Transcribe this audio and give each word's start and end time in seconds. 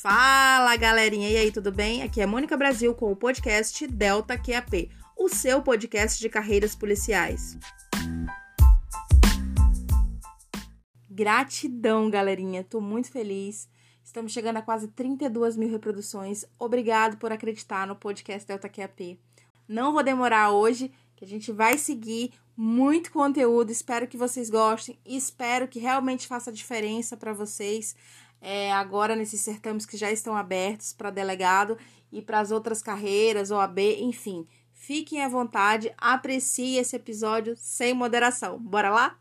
Fala 0.00 0.76
galerinha, 0.76 1.28
e 1.28 1.36
aí, 1.36 1.50
tudo 1.50 1.72
bem? 1.72 2.04
Aqui 2.04 2.20
é 2.20 2.26
Mônica 2.26 2.56
Brasil 2.56 2.94
com 2.94 3.10
o 3.10 3.16
podcast 3.16 3.84
Delta 3.84 4.38
QAP, 4.38 4.88
o 5.16 5.28
seu 5.28 5.60
podcast 5.60 6.20
de 6.20 6.28
carreiras 6.28 6.76
policiais. 6.76 7.58
Gratidão, 11.10 12.08
galerinha, 12.08 12.62
tô 12.62 12.80
muito 12.80 13.10
feliz. 13.10 13.68
Estamos 14.04 14.30
chegando 14.30 14.58
a 14.58 14.62
quase 14.62 14.86
32 14.86 15.56
mil 15.56 15.68
reproduções. 15.68 16.44
Obrigado 16.60 17.16
por 17.16 17.32
acreditar 17.32 17.84
no 17.84 17.96
podcast 17.96 18.46
Delta 18.46 18.68
QAP. 18.68 19.18
Não 19.66 19.92
vou 19.92 20.04
demorar 20.04 20.52
hoje, 20.52 20.92
que 21.16 21.24
a 21.24 21.28
gente 21.28 21.50
vai 21.50 21.76
seguir 21.76 22.30
muito 22.56 23.10
conteúdo. 23.10 23.72
Espero 23.72 24.06
que 24.06 24.16
vocês 24.16 24.48
gostem 24.48 24.96
e 25.04 25.16
espero 25.16 25.66
que 25.66 25.80
realmente 25.80 26.28
faça 26.28 26.52
diferença 26.52 27.16
para 27.16 27.32
vocês 27.32 27.96
é, 28.40 28.72
agora 28.72 29.16
nesses 29.16 29.40
certames 29.40 29.84
que 29.84 29.96
já 29.96 30.10
estão 30.10 30.36
abertos 30.36 30.92
para 30.92 31.10
delegado 31.10 31.76
e 32.12 32.22
para 32.22 32.40
as 32.40 32.50
outras 32.50 32.82
carreiras, 32.82 33.50
OAB, 33.50 33.78
enfim. 34.00 34.46
Fiquem 34.72 35.22
à 35.22 35.28
vontade, 35.28 35.92
apreciem 35.98 36.78
esse 36.78 36.96
episódio 36.96 37.54
sem 37.56 37.92
moderação. 37.92 38.58
Bora 38.58 38.90
lá? 38.90 39.18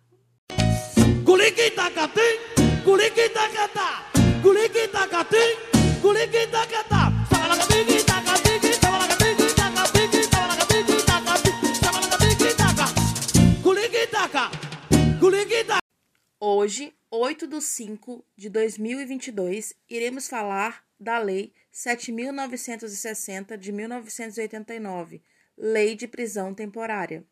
Hoje 16.49 16.93
8 17.11 17.45
de 17.45 17.59
5 17.59 18.23
de 18.37 18.49
2022, 18.49 19.73
iremos 19.89 20.29
falar 20.29 20.81
da 20.97 21.19
Lei 21.19 21.51
7.960 21.73 23.57
de 23.57 23.69
1989, 23.73 25.21
Lei 25.57 25.93
de 25.93 26.07
Prisão 26.07 26.53
Temporária. 26.53 27.25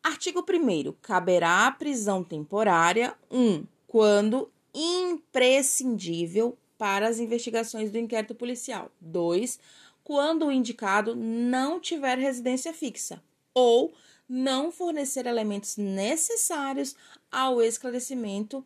Artigo 0.00 0.46
1. 0.48 0.92
Caberá 1.02 1.66
a 1.66 1.72
prisão 1.72 2.22
temporária 2.22 3.16
1. 3.28 3.40
Um, 3.40 3.66
quando 3.88 4.48
imprescindível 4.72 6.56
para 6.78 7.08
as 7.08 7.18
investigações 7.18 7.90
do 7.90 7.98
inquérito 7.98 8.32
policial. 8.32 8.92
2. 9.00 9.58
Quando 10.04 10.46
o 10.46 10.52
indicado 10.52 11.16
não 11.16 11.80
tiver 11.80 12.16
residência 12.16 12.72
fixa 12.72 13.20
ou 13.52 13.92
não 14.28 14.70
fornecer 14.70 15.26
elementos 15.26 15.76
necessários 15.76 16.94
ao 17.32 17.62
esclarecimento 17.62 18.64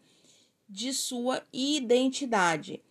de 0.69 0.93
sua 0.93 1.47
identidade. 1.53 2.83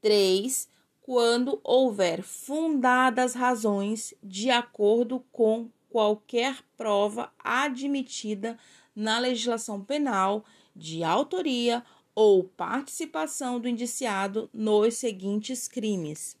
3. 0.00 0.68
Quando 1.02 1.60
houver 1.64 2.22
fundadas 2.22 3.34
razões 3.34 4.14
de 4.22 4.50
acordo 4.50 5.20
com 5.32 5.68
qualquer 5.88 6.62
prova 6.76 7.32
admitida 7.38 8.58
na 8.94 9.18
legislação 9.18 9.82
penal 9.82 10.44
de 10.76 11.02
autoria 11.02 11.84
ou 12.14 12.44
participação 12.44 13.58
do 13.58 13.68
indiciado 13.68 14.48
nos 14.52 14.94
seguintes 14.94 15.66
crimes. 15.66 16.36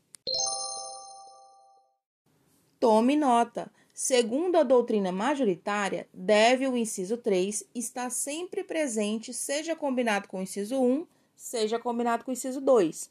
Tome 2.78 3.16
nota. 3.16 3.70
Segundo 4.00 4.54
a 4.54 4.62
doutrina 4.62 5.10
majoritária, 5.10 6.08
deve 6.14 6.68
o 6.68 6.76
inciso 6.76 7.16
3 7.16 7.64
estar 7.74 8.10
sempre 8.10 8.62
presente, 8.62 9.34
seja 9.34 9.74
combinado 9.74 10.28
com 10.28 10.38
o 10.38 10.42
inciso 10.42 10.80
1, 10.80 11.04
seja 11.34 11.80
combinado 11.80 12.24
com 12.24 12.30
o 12.30 12.32
inciso 12.32 12.60
2. 12.60 13.10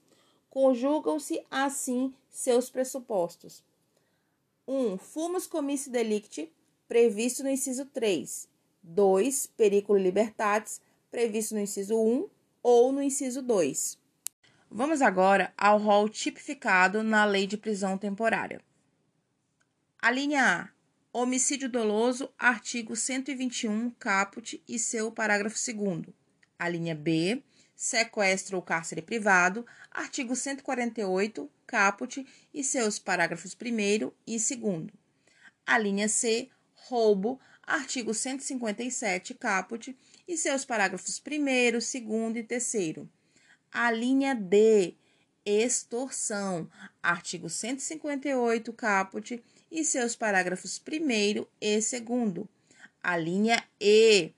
Conjugam-se 0.50 1.46
assim 1.52 2.14
seus 2.30 2.70
pressupostos. 2.70 3.66
1. 4.66 4.94
Um, 4.94 4.98
fumus 4.98 5.46
comissi 5.46 5.90
delicti, 5.90 6.50
previsto 6.88 7.44
no 7.44 7.50
inciso 7.50 7.84
3. 7.88 8.48
2. 8.82 9.48
Periculo 9.58 10.00
libertatis, 10.00 10.80
previsto 11.12 11.54
no 11.54 11.60
inciso 11.60 12.00
1 12.00 12.30
ou 12.64 12.94
no 12.94 13.04
inciso 13.04 13.42
2. 13.42 14.00
Vamos 14.72 15.02
agora 15.02 15.54
ao 15.58 15.80
rol 15.80 16.08
tipificado 16.08 17.04
na 17.04 17.26
Lei 17.26 17.46
de 17.46 17.58
Prisão 17.58 17.98
Temporária. 17.98 18.62
A 20.00 20.12
linha 20.12 20.46
A 20.46 20.77
Homicídio 21.14 21.70
doloso, 21.70 22.30
artigo 22.38 22.96
121, 22.96 23.92
caput 23.92 24.62
e 24.68 24.78
seu 24.78 25.10
parágrafo 25.10 25.56
2 25.56 26.14
A 26.60 26.68
linha 26.68 26.94
B, 26.94 27.42
sequestro 27.74 28.58
ou 28.58 28.62
cárcere 28.62 29.02
privado, 29.02 29.66
artigo 29.90 30.36
148, 30.36 31.50
caput 31.66 32.28
e 32.54 32.64
seus 32.64 33.00
parágrafos 33.00 33.56
1 33.56 34.12
e 34.28 34.38
2 34.38 34.92
A 35.66 35.78
linha 35.80 36.10
C, 36.10 36.50
roubo, 36.74 37.40
artigo 37.64 38.14
157, 38.14 39.34
caput 39.34 39.98
e 40.28 40.38
seus 40.38 40.66
parágrafos 40.66 41.20
1 41.26 41.72
2 41.72 42.36
e 42.36 42.44
3 42.44 43.08
A 43.72 43.90
linha 43.92 44.36
D, 44.36 44.98
extorsão, 45.46 46.70
artigo 47.02 47.50
158, 47.50 48.74
caput 48.74 49.42
e 49.72 49.84
seus 49.84 50.16
parágrafos 50.16 50.82
1 50.86 51.46
e 51.62 51.80
2. 52.00 52.48
A 53.02 53.18
linha 53.18 53.64
E, 53.80 54.32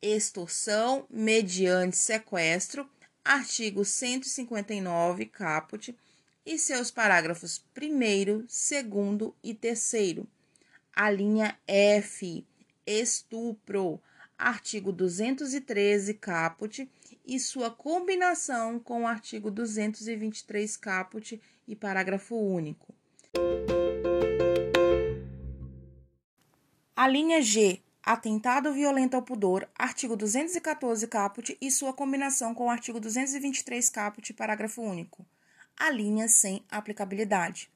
extorsão 0.00 1.06
mediante 1.10 1.96
sequestro, 1.96 2.88
artigo 3.24 3.84
159, 3.84 5.26
caput, 5.26 5.96
e 6.44 6.58
seus 6.58 6.90
parágrafos 6.90 7.64
1, 7.76 8.46
2 9.16 9.34
e 9.42 9.54
3. 9.54 10.24
A 10.94 11.10
linha 11.10 11.58
F, 11.66 12.46
estupro, 12.86 14.00
artigo 14.38 14.92
213, 14.92 16.14
caput, 16.14 16.88
e 17.26 17.40
sua 17.40 17.70
combinação 17.70 18.78
com 18.78 19.02
o 19.02 19.06
artigo 19.06 19.50
223, 19.50 20.76
caput 20.76 21.40
e 21.66 21.74
parágrafo 21.74 22.36
único. 22.36 22.95
A 27.06 27.08
linha 27.08 27.40
G, 27.40 27.80
atentado 28.02 28.72
violento 28.72 29.14
ao 29.14 29.22
pudor, 29.22 29.68
artigo 29.78 30.16
214 30.16 31.06
caput 31.06 31.56
e 31.60 31.70
sua 31.70 31.92
combinação 31.92 32.52
com 32.52 32.66
o 32.66 32.70
artigo 32.70 32.98
223 32.98 33.88
caput, 33.90 34.32
parágrafo 34.32 34.82
único. 34.82 35.24
A 35.78 35.88
linha 35.88 36.26
sem 36.26 36.64
aplicabilidade. 36.68 37.70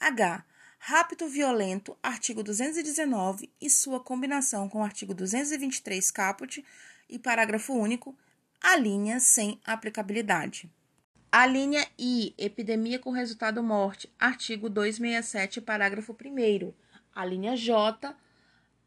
H, 0.00 0.44
rapto 0.78 1.28
violento, 1.28 1.96
artigo 2.02 2.42
219 2.42 3.48
e 3.60 3.70
sua 3.70 4.00
combinação 4.00 4.68
com 4.68 4.80
o 4.80 4.84
artigo 4.84 5.14
223 5.14 6.10
caput 6.10 6.64
e 7.08 7.16
parágrafo 7.16 7.74
único. 7.74 8.16
A 8.60 8.76
linha 8.76 9.20
sem 9.20 9.60
aplicabilidade. 9.64 10.68
A 11.36 11.46
linha 11.46 11.84
I, 11.98 12.32
epidemia 12.38 12.96
com 12.96 13.10
resultado 13.10 13.60
morte, 13.60 14.08
artigo 14.16 14.70
267, 14.70 15.60
parágrafo 15.60 16.12
1 16.12 16.72
A 17.12 17.24
linha 17.24 17.56
J, 17.56 18.14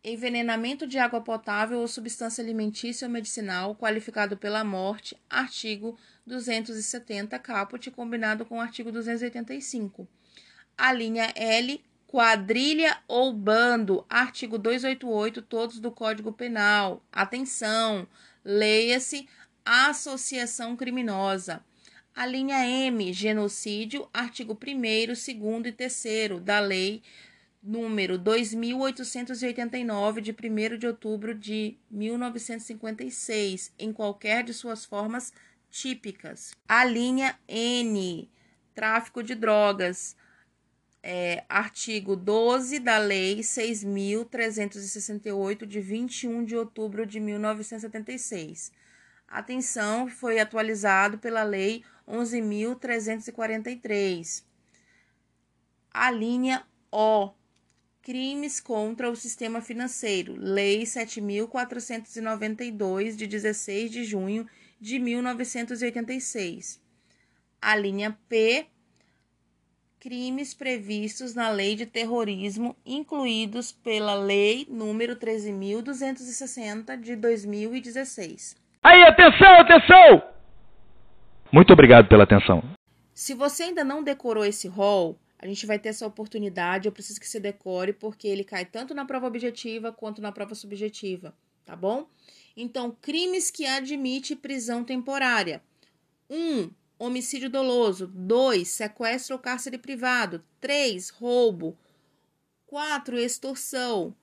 envenenamento 0.02 0.88
de 0.88 0.97
água 0.97 1.19
potável 1.19 1.81
ou 1.81 1.90
substância 1.90 2.41
alimentícia 2.41 3.06
ou 3.06 3.12
medicinal 3.12 3.75
qualificado 3.75 4.38
pela 4.38 4.63
morte, 4.63 5.18
artigo 5.30 5.97
270, 6.25 7.38
caput, 7.38 7.91
combinado 7.91 8.46
com 8.46 8.59
o 8.59 8.62
artigo 8.62 8.94
285. 8.94 10.08
A 10.78 10.94
linha 10.94 11.34
L, 11.35 11.84
quadrilha 12.08 12.97
ou 13.09 13.34
bando, 13.34 14.06
artigo 14.09 14.58
288, 14.58 15.41
todos 15.41 15.81
do 15.81 15.91
Código 15.91 16.31
Penal. 16.31 17.03
Atenção, 17.12 18.08
leia-se 18.41 19.28
associação 19.66 20.78
criminosa. 20.78 21.61
A 22.17 22.25
linha 22.25 22.66
M, 22.66 23.14
genocídio, 23.14 24.09
artigo 24.11 24.53
1 24.53 24.55
2 25.05 25.28
e 25.28 25.35
3 25.72 26.03
da 26.41 26.59
Lei 26.59 27.03
número 27.61 28.17
2889 28.17 30.22
de 30.22 30.31
1 30.31 30.35
de 30.79 30.87
outubro 30.87 31.35
de 31.35 31.78
1956, 31.91 33.72
em 33.78 33.93
qualquer 33.93 34.43
de 34.43 34.52
suas 34.52 34.84
formas 34.84 35.31
típicas. 35.69 36.55
A 36.67 36.84
linha 36.84 37.37
N, 37.47 38.28
tráfico 38.73 39.22
de 39.22 39.35
drogas, 39.35 40.17
é, 41.03 41.43
artigo 41.47 42.16
12 42.16 42.79
da 42.79 42.97
Lei 42.97 43.41
6.368, 43.41 45.67
de 45.67 45.79
21 45.79 46.43
de 46.43 46.55
outubro 46.55 47.05
de 47.05 47.19
1976. 47.19 48.72
Atenção, 49.28 50.09
foi 50.09 50.40
atualizado 50.40 51.19
pela 51.19 51.43
Lei 51.43 51.84
11.343. 52.07 54.43
A 55.91 56.11
linha 56.11 56.63
O, 56.91 57.31
Crimes 58.07 58.59
contra 58.61 59.09
o 59.09 59.15
Sistema 59.17 59.59
Financeiro, 59.59 60.33
Lei 60.37 60.83
7.492, 60.83 63.17
de 63.17 63.27
16 63.27 63.91
de 63.91 64.05
junho 64.05 64.47
de 64.79 64.97
1986. 64.97 66.81
A 67.61 67.75
linha 67.75 68.17
P, 68.29 68.65
crimes 69.99 70.53
previstos 70.53 71.35
na 71.35 71.49
lei 71.49 71.75
de 71.75 71.85
terrorismo, 71.85 72.77
incluídos 72.85 73.73
pela 73.73 74.15
lei 74.15 74.65
número 74.69 75.17
13.260 75.17 76.97
de 77.01 77.13
2016. 77.17 78.55
Aí, 78.83 79.03
atenção, 79.03 79.59
atenção! 79.59 80.36
Muito 81.52 81.72
obrigado 81.72 82.08
pela 82.09 82.23
atenção. 82.23 82.61
Se 83.14 83.34
você 83.34 83.64
ainda 83.64 83.84
não 83.84 84.03
decorou 84.03 84.46
esse 84.46 84.67
rol, 84.67 85.17
a 85.40 85.47
gente 85.47 85.66
vai 85.66 85.79
ter 85.79 85.90
essa 85.90 86.05
oportunidade. 86.05 86.88
Eu 86.88 86.91
preciso 86.91 87.20
que 87.20 87.28
você 87.28 87.40
decore, 87.40 87.94
porque 87.94 88.28
ele 88.28 88.44
cai 88.44 88.66
tanto 88.66 88.94
na 88.94 89.05
prova 89.05 89.28
objetiva 89.28 89.91
quanto 89.91 90.22
na 90.22 90.32
prova 90.32 90.53
subjetiva, 90.55 91.34
tá 91.66 91.76
bom? 91.76 92.08
Então, 92.55 92.96
crimes 93.02 93.49
que 93.49 93.66
admite 93.66 94.35
prisão 94.35 94.84
temporária: 94.84 95.61
1. 96.29 96.35
Um, 96.35 96.70
homicídio 96.99 97.50
doloso. 97.50 98.08
2. 98.08 98.67
Sequestro 98.67 99.35
ou 99.35 99.41
cárcere 99.41 99.78
privado. 99.78 100.43
3. 100.59 101.09
Roubo. 101.09 101.78
4. 102.66 103.17
Extorsão. 103.17 104.14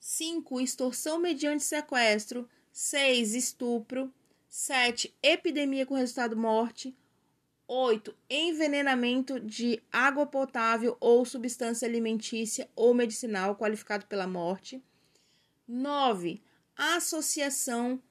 5. 0.00 0.60
Extorsão 0.60 1.18
mediante 1.18 1.62
sequestro. 1.62 2.48
6. 2.72 3.34
Estupro. 3.34 4.12
7. 4.48 5.14
Epidemia 5.22 5.84
com 5.84 5.94
resultado 5.94 6.34
morte. 6.34 6.96
8. 7.66 8.14
Envenenamento 8.30 9.38
de 9.38 9.82
água 9.92 10.26
potável 10.26 10.96
ou 10.98 11.22
substância 11.26 11.86
alimentícia 11.86 12.66
ou 12.74 12.94
medicinal 12.94 13.54
qualificado 13.56 14.06
pela 14.06 14.26
morte. 14.26 14.82
9. 15.66 16.40
Associação 16.74 18.02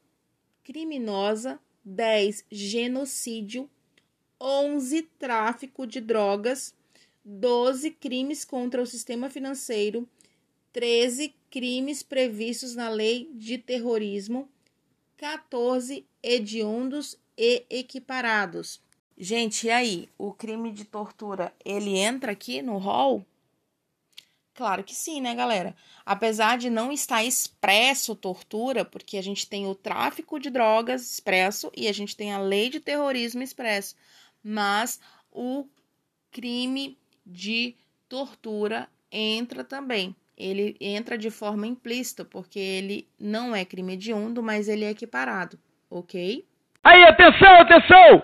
criminosa. 0.64 1.60
10. 1.84 2.46
Genocídio. 2.52 3.68
11. 4.40 5.02
Tráfico 5.18 5.88
de 5.88 6.00
drogas. 6.00 6.76
12. 7.26 7.92
Crimes 7.92 8.46
contra 8.46 8.80
o 8.80 8.86
sistema 8.86 9.28
financeiro. 9.28 10.08
13. 10.72 11.34
Crimes 11.50 12.04
previstos 12.04 12.76
na 12.76 12.90
lei 12.90 13.32
de 13.34 13.58
terrorismo. 13.58 14.48
14. 15.18 16.06
Hediondos 16.22 17.18
e 17.38 17.66
equiparados. 17.70 18.82
Gente, 19.18 19.68
e 19.68 19.72
aí? 19.72 20.10
O 20.18 20.32
crime 20.32 20.72
de 20.72 20.86
tortura, 20.86 21.54
ele 21.66 21.98
entra 21.98 22.32
aqui 22.32 22.62
no 22.62 22.78
rol? 22.78 23.26
Claro 24.54 24.84
que 24.84 24.94
sim, 24.96 25.22
né, 25.22 25.36
galera? 25.36 25.76
Apesar 26.06 26.58
de 26.58 26.70
não 26.70 26.92
estar 26.92 27.24
expresso 27.24 28.16
tortura, 28.16 28.84
porque 28.84 29.18
a 29.18 29.22
gente 29.22 29.48
tem 29.48 29.68
o 29.68 29.76
tráfico 29.76 30.40
de 30.40 30.50
drogas 30.50 31.14
expresso 31.14 31.72
e 31.76 31.88
a 31.88 31.92
gente 31.92 32.16
tem 32.16 32.34
a 32.34 32.40
lei 32.40 32.70
de 32.70 32.80
terrorismo 32.80 33.44
expresso, 33.44 33.96
mas 34.44 35.00
o 35.32 35.68
crime 36.32 36.98
de 37.26 37.76
tortura 38.10 38.90
entra 39.12 39.64
também. 39.64 40.16
Ele 40.38 40.78
entra 40.80 41.18
de 41.18 41.32
forma 41.32 41.66
implícita, 41.66 42.24
porque 42.24 42.60
ele 42.60 43.10
não 43.20 43.56
é 43.56 43.66
crime 43.66 43.94
hediondo, 43.94 44.44
mas 44.44 44.68
ele 44.68 44.86
é 44.86 44.92
equiparado, 44.92 45.58
ok? 45.90 46.48
Aí, 46.84 47.04
atenção, 47.06 47.54
atenção! 47.60 48.24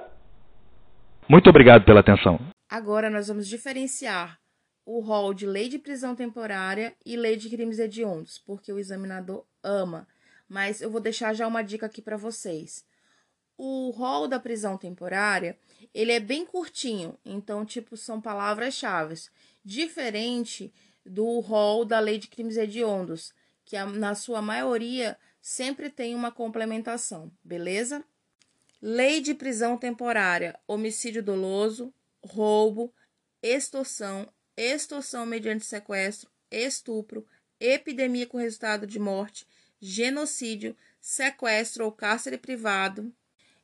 Muito 1.28 1.50
obrigado 1.50 1.84
pela 1.84 2.02
atenção. 2.02 2.40
Agora 2.70 3.10
nós 3.10 3.28
vamos 3.28 3.48
diferenciar 3.48 4.40
o 4.86 5.00
rol 5.00 5.34
de 5.34 5.46
lei 5.46 5.70
de 5.70 5.80
prisão 5.80 6.16
temporária 6.16 6.94
e 7.06 7.16
lei 7.16 7.36
de 7.36 7.50
crimes 7.50 7.80
hediondos, 7.80 8.38
porque 8.38 8.72
o 8.72 8.80
examinador 8.80 9.46
ama. 9.64 10.08
Mas 10.48 10.82
eu 10.82 10.92
vou 10.92 11.02
deixar 11.02 11.34
já 11.34 11.48
uma 11.48 11.64
dica 11.64 11.86
aqui 11.86 12.02
para 12.02 12.18
vocês. 12.18 12.86
O 13.58 13.92
rol 13.92 14.28
da 14.28 14.40
prisão 14.40 14.78
temporária, 14.78 15.58
ele 15.94 16.12
é 16.12 16.20
bem 16.20 16.46
curtinho, 16.46 17.18
então 17.24 17.66
tipo 17.66 17.96
são 17.96 18.20
palavras-chave, 18.20 19.16
diferente 19.64 20.74
do 21.06 21.40
rol 21.40 21.86
da 21.86 22.00
lei 22.00 22.18
de 22.18 22.28
crimes 22.28 22.58
hediondos, 22.58 23.34
que 23.66 23.82
na 23.84 24.16
sua 24.16 24.42
maioria 24.42 25.18
sempre 25.42 25.90
tem 25.90 26.16
uma 26.16 26.32
complementação, 26.32 27.32
beleza? 27.44 28.04
lei 28.86 29.22
de 29.22 29.34
prisão 29.34 29.78
temporária, 29.78 30.60
homicídio 30.68 31.24
doloso, 31.24 31.94
roubo, 32.22 32.94
extorsão, 33.42 34.28
extorsão 34.58 35.26
mediante 35.26 35.66
sequestro, 35.66 36.30
estupro, 36.52 37.26
epidemia 37.62 38.28
com 38.28 38.38
resultado 38.38 38.86
de 38.86 39.00
morte, 39.00 39.48
genocídio, 39.80 40.76
sequestro 41.00 41.86
ou 41.86 41.94
cárcere 41.94 42.38
privado, 42.38 43.10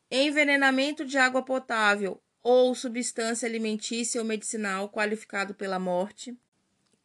envenenamento 0.10 1.04
de 1.04 1.18
água 1.18 1.44
potável 1.44 2.24
ou 2.42 2.74
substância 2.74 3.46
alimentícia 3.46 4.22
ou 4.22 4.26
medicinal 4.26 4.90
qualificado 4.90 5.54
pela 5.54 5.78
morte, 5.78 6.34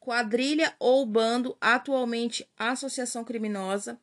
quadrilha 0.04 0.76
ou 0.78 1.06
bando, 1.06 1.56
atualmente 1.58 2.46
associação 2.58 3.24
criminosa, 3.24 3.98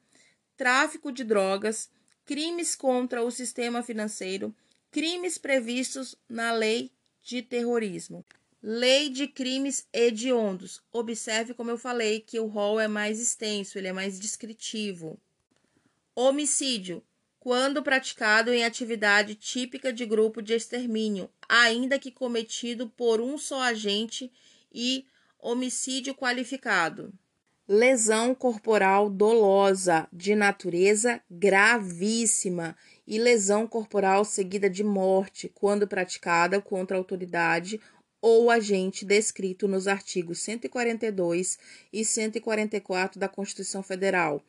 tráfico 0.57 1.11
de 1.11 1.23
drogas, 1.23 1.91
crimes 2.25 2.75
contra 2.75 3.21
o 3.21 3.29
sistema 3.29 3.83
financeiro, 3.83 4.53
crimes 4.89 5.37
previstos 5.37 6.15
na 6.27 6.51
lei 6.51 6.91
de 7.21 7.43
terrorismo. 7.43 8.25
Lei 8.63 9.09
de 9.09 9.27
crimes 9.27 9.87
hediondos. 9.93 10.81
Observe 10.91 11.53
como 11.53 11.69
eu 11.69 11.77
falei 11.77 12.19
que 12.19 12.39
o 12.39 12.47
rol 12.47 12.79
é 12.79 12.87
mais 12.87 13.19
extenso, 13.19 13.77
ele 13.77 13.87
é 13.87 13.93
mais 13.93 14.19
descritivo. 14.19 15.19
Homicídio. 16.15 17.03
Quando 17.39 17.81
praticado 17.81 18.51
em 18.51 18.63
atividade 18.63 19.33
típica 19.35 19.91
de 19.93 20.05
grupo 20.05 20.41
de 20.41 20.53
extermínio, 20.53 21.29
ainda 21.49 21.97
que 21.97 22.11
cometido 22.11 22.87
por 22.89 23.19
um 23.19 23.35
só 23.35 23.61
agente, 23.61 24.31
e 24.71 25.05
homicídio 25.41 26.13
qualificado. 26.13 27.13
Lesão 27.67 28.35
corporal 28.35 29.09
dolosa 29.09 30.07
de 30.11 30.35
natureza 30.35 31.21
gravíssima 31.29 32.75
e 33.07 33.17
lesão 33.17 33.65
corporal 33.65 34.25
seguida 34.25 34.69
de 34.69 34.83
morte 34.83 35.49
quando 35.53 35.87
praticada 35.87 36.61
contra 36.61 36.97
a 36.97 36.99
autoridade 36.99 37.79
ou 38.21 38.51
agente 38.51 39.03
descrito 39.03 39.67
nos 39.67 39.87
artigos 39.87 40.39
142 40.41 41.57
e 41.91 42.05
144 42.05 43.19
da 43.19 43.27
Constituição 43.27 43.81
Federal, 43.81 44.43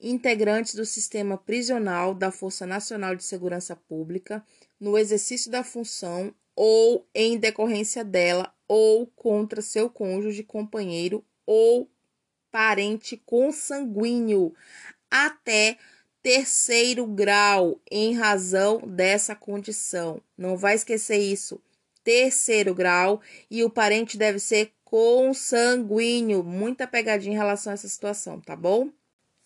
integrantes 0.00 0.74
do 0.74 0.86
sistema 0.86 1.36
prisional 1.36 2.14
da 2.14 2.30
Força 2.30 2.66
Nacional 2.66 3.14
de 3.14 3.22
Segurança 3.22 3.76
Pública, 3.76 4.42
no 4.80 4.96
exercício 4.96 5.50
da 5.50 5.62
função 5.62 6.34
ou 6.56 7.06
em 7.14 7.36
decorrência 7.36 8.02
dela, 8.02 8.52
ou 8.68 9.06
contra 9.06 9.62
seu 9.62 9.88
cônjuge, 9.88 10.44
companheiro 10.44 11.24
ou 11.46 11.90
parente 12.50 13.16
consanguíneo 13.16 14.54
até 15.10 15.78
terceiro 16.22 17.06
grau 17.06 17.80
em 17.90 18.14
razão 18.14 18.82
dessa 18.86 19.34
condição. 19.34 20.20
Não 20.36 20.56
vai 20.56 20.74
esquecer 20.74 21.18
isso. 21.18 21.60
Terceiro 22.04 22.74
grau 22.74 23.20
e 23.50 23.64
o 23.64 23.70
parente 23.70 24.18
deve 24.18 24.38
ser 24.38 24.72
consanguíneo. 24.84 26.42
Muita 26.42 26.86
pegadinha 26.86 27.34
em 27.34 27.38
relação 27.38 27.70
a 27.70 27.74
essa 27.74 27.88
situação, 27.88 28.40
tá 28.40 28.54
bom? 28.54 28.90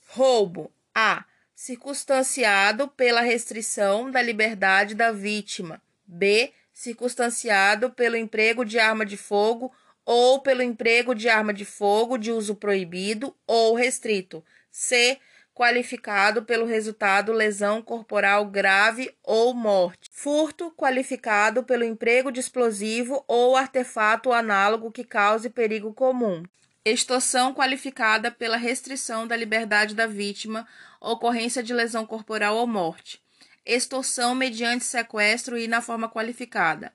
Roubo. 0.08 0.70
A. 0.94 1.24
Circunstanciado 1.54 2.88
pela 2.88 3.20
restrição 3.20 4.10
da 4.10 4.20
liberdade 4.20 4.94
da 4.94 5.12
vítima. 5.12 5.80
B. 6.04 6.52
Circunstanciado 6.82 7.90
pelo 7.90 8.16
emprego 8.16 8.64
de 8.64 8.76
arma 8.76 9.06
de 9.06 9.16
fogo 9.16 9.72
ou 10.04 10.40
pelo 10.40 10.64
emprego 10.64 11.14
de 11.14 11.28
arma 11.28 11.54
de 11.54 11.64
fogo 11.64 12.18
de 12.18 12.32
uso 12.32 12.56
proibido 12.56 13.32
ou 13.46 13.76
restrito. 13.76 14.44
C. 14.68 15.16
Qualificado 15.54 16.42
pelo 16.42 16.66
resultado 16.66 17.32
lesão 17.32 17.80
corporal 17.80 18.46
grave 18.46 19.16
ou 19.22 19.54
morte. 19.54 20.10
Furto 20.10 20.72
qualificado 20.72 21.62
pelo 21.62 21.84
emprego 21.84 22.32
de 22.32 22.40
explosivo 22.40 23.24
ou 23.28 23.54
artefato 23.56 24.32
análogo 24.32 24.90
que 24.90 25.04
cause 25.04 25.50
perigo 25.50 25.94
comum. 25.94 26.42
Extorsão 26.84 27.54
qualificada 27.54 28.28
pela 28.28 28.56
restrição 28.56 29.24
da 29.24 29.36
liberdade 29.36 29.94
da 29.94 30.08
vítima, 30.08 30.66
ocorrência 31.00 31.62
de 31.62 31.72
lesão 31.72 32.04
corporal 32.04 32.56
ou 32.56 32.66
morte. 32.66 33.22
Extorsão 33.64 34.34
mediante 34.34 34.84
sequestro 34.84 35.58
e 35.58 35.68
na 35.68 35.80
forma 35.80 36.08
qualificada. 36.08 36.92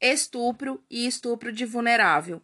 Estupro 0.00 0.82
e 0.90 1.06
estupro 1.06 1.52
de 1.52 1.64
vulnerável, 1.64 2.42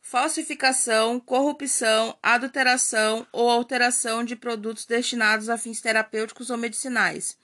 falsificação, 0.00 1.18
corrupção, 1.18 2.16
adulteração 2.22 3.26
ou 3.32 3.50
alteração 3.50 4.22
de 4.22 4.36
produtos 4.36 4.86
destinados 4.86 5.48
a 5.48 5.58
fins 5.58 5.80
terapêuticos 5.80 6.48
ou 6.48 6.56
medicinais, 6.56 7.36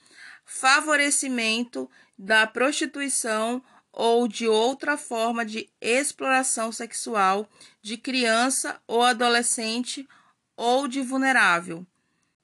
favorecimento 0.45 1.91
da 2.17 2.47
prostituição 2.47 3.61
ou 3.91 4.29
de 4.29 4.47
outra 4.47 4.97
forma 4.97 5.45
de 5.45 5.69
exploração 5.81 6.71
sexual 6.71 7.49
de 7.81 7.97
criança 7.97 8.81
ou 8.87 9.03
adolescente 9.03 10.07
ou 10.55 10.87
de 10.87 11.01
vulnerável, 11.01 11.85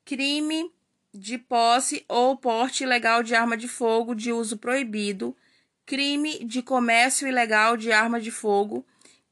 crime 0.03 0.69
de 1.13 1.37
posse 1.37 2.05
ou 2.07 2.37
porte 2.37 2.83
ilegal 2.83 3.23
de 3.23 3.35
arma 3.35 3.57
de 3.57 3.67
fogo 3.67 4.13
de 4.13 4.31
uso 4.31 4.57
proibido 4.57 5.35
crime 5.89 6.45
de 6.45 6.61
comércio 6.61 7.27
ilegal 7.27 7.75
de 7.75 7.91
arma 7.91 8.21
de 8.21 8.29
fogo, 8.29 8.85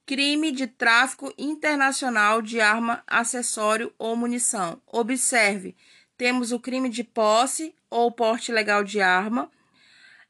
crime 0.08 0.52
de 0.52 0.66
tráfico 0.66 1.32
internacional 1.38 2.42
de 2.42 2.60
arma, 2.60 3.04
acessório 3.06 3.94
ou 3.96 4.16
munição. 4.16 4.82
Observe, 4.88 5.76
temos 6.18 6.52
o 6.52 6.60
crime 6.60 6.90
de 6.90 7.04
posse 7.04 7.76
ou 7.92 8.12
porte 8.12 8.52
ilegal 8.52 8.84
de 8.84 9.00
arma, 9.00 9.52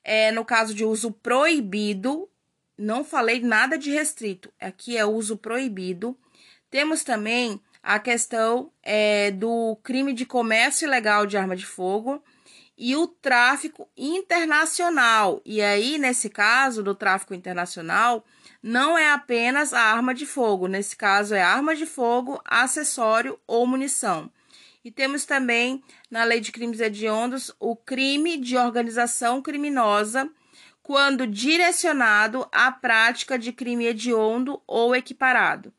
é, 0.03 0.29
no 0.33 0.43
caso 0.43 0.73
de 0.73 0.83
uso 0.83 1.13
proibido, 1.13 2.29
não 2.77 3.05
falei 3.05 3.39
nada 3.39 3.77
de 3.77 3.89
restrito, 3.89 4.51
aqui 4.59 4.97
é 4.97 5.05
uso 5.05 5.37
proibido. 5.37 6.13
Temos 6.69 7.05
também 7.05 7.57
a 7.87 7.99
questão 7.99 8.69
é, 8.83 9.31
do 9.31 9.77
crime 9.81 10.11
de 10.11 10.25
comércio 10.25 10.85
ilegal 10.85 11.25
de 11.25 11.37
arma 11.37 11.55
de 11.55 11.65
fogo 11.65 12.21
e 12.77 12.97
o 12.97 13.07
tráfico 13.07 13.87
internacional. 13.95 15.41
E 15.45 15.61
aí, 15.61 15.97
nesse 15.97 16.29
caso 16.29 16.83
do 16.83 16.93
tráfico 16.93 17.33
internacional, 17.33 18.25
não 18.61 18.97
é 18.97 19.09
apenas 19.13 19.73
a 19.73 19.79
arma 19.79 20.13
de 20.13 20.25
fogo, 20.25 20.67
nesse 20.67 20.97
caso 20.97 21.33
é 21.33 21.41
arma 21.41 21.73
de 21.77 21.85
fogo, 21.85 22.41
acessório 22.43 23.39
ou 23.47 23.65
munição. 23.65 24.29
E 24.83 24.91
temos 24.91 25.23
também 25.23 25.81
na 26.11 26.25
Lei 26.25 26.41
de 26.41 26.51
Crimes 26.51 26.81
Hediondos 26.81 27.55
o 27.57 27.73
crime 27.73 28.35
de 28.35 28.57
organização 28.57 29.41
criminosa 29.41 30.29
quando 30.83 31.25
direcionado 31.25 32.45
à 32.51 32.69
prática 32.69 33.39
de 33.39 33.53
crime 33.53 33.85
hediondo 33.85 34.61
ou 34.67 34.93
equiparado. 34.93 35.71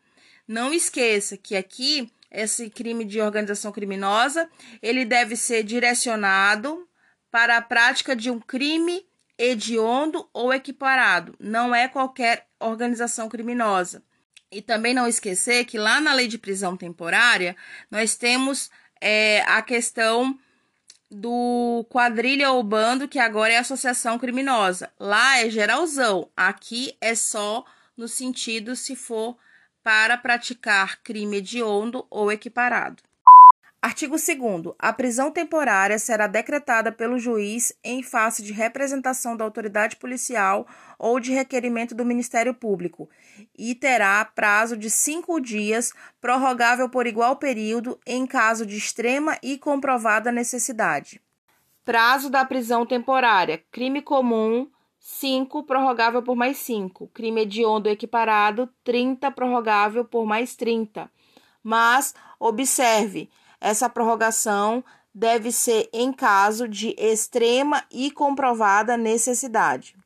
Não 0.49 0.73
esqueça 0.73 1.37
que 1.37 1.55
aqui 1.55 2.11
esse 2.31 2.71
crime 2.71 3.05
de 3.05 3.21
organização 3.21 3.71
criminosa, 3.71 4.49
ele 4.83 5.05
deve 5.05 5.37
ser 5.37 5.62
direcionado 5.62 6.88
para 7.31 7.59
a 7.59 7.62
prática 7.62 8.17
de 8.17 8.31
um 8.31 8.40
crime 8.40 9.07
hediondo 9.38 10.28
ou 10.33 10.52
equiparado, 10.52 11.37
não 11.38 11.75
é 11.75 11.87
qualquer 11.87 12.47
organização 12.59 13.28
criminosa. 13.28 14.02
E 14.50 14.62
também 14.62 14.95
não 14.95 15.07
esquecer 15.07 15.67
que 15.67 15.78
lá 15.78 16.00
na 16.00 16.14
lei 16.14 16.26
de 16.26 16.38
prisão 16.38 16.76
temporária 16.76 17.55
nós 17.90 18.17
temos 18.17 18.71
é, 19.00 19.43
a 19.43 19.61
questão 19.61 20.38
do 21.11 21.87
quadrilha 21.90 22.50
ou 22.50 22.62
bando, 22.62 23.07
que 23.07 23.19
agora 23.19 23.52
é 23.52 23.59
associação 23.59 24.19
criminosa. 24.19 24.90
Lá 24.99 25.38
é 25.38 25.50
geralzão, 25.50 26.31
aqui 26.35 26.97
é 27.00 27.14
só 27.14 27.64
no 27.97 28.09
sentido 28.09 28.75
se 28.75 28.97
for 28.97 29.37
para 29.88 30.18
praticar 30.18 31.00
crime 31.02 31.38
hediondo 31.38 32.07
ou 32.11 32.30
equiparado. 32.30 33.02
Artigo 33.80 34.16
2. 34.16 34.75
A 34.78 34.92
prisão 34.92 35.30
temporária 35.30 35.99
será 35.99 36.26
decretada 36.26 36.92
pelo 36.92 37.18
juiz 37.18 37.73
em 37.83 38.02
face 38.02 38.42
de 38.42 38.52
representação 38.52 39.35
da 39.35 39.47
autoridade 39.47 39.97
policial 39.97 40.66
ou 40.99 41.18
de 41.18 41.33
requerimento 41.33 41.95
do 41.95 42.04
Ministério 42.04 42.52
Público 42.52 43.09
e 43.59 43.75
terá 43.75 44.23
prazo 44.26 44.76
de 44.76 44.90
cinco 44.90 45.40
dias, 45.40 45.95
prorrogável 46.21 46.90
por 46.90 47.07
igual 47.07 47.37
período 47.37 47.99
em 48.07 48.26
caso 48.26 48.66
de 48.66 48.76
extrema 48.76 49.38
e 49.42 49.57
comprovada 49.57 50.30
necessidade. 50.30 51.18
Prazo 51.83 52.28
da 52.28 52.45
prisão 52.45 52.85
temporária: 52.85 53.64
crime 53.73 54.02
comum, 54.02 54.71
5, 54.99 55.62
prorrogável 55.64 56.23
por 56.23 56.37
mais 56.37 56.59
5. 56.59 57.09
Crime 57.09 57.43
hediondo 57.43 57.88
equiparado, 57.88 58.69
30, 58.85 59.31
prorrogável 59.31 60.05
por 60.05 60.26
mais 60.26 60.55
30. 60.57 61.11
Mas, 61.62 62.14
observe, 62.38 63.31
essa 63.61 63.88
prorrogação 63.88 64.85
deve 65.14 65.50
ser 65.50 65.88
em 65.93 66.12
caso 66.12 66.69
de 66.69 66.95
extrema 66.99 67.85
e 67.90 68.11
comprovada 68.11 68.97
necessidade. 68.97 69.97